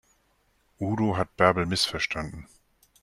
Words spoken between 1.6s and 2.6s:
missverstanden.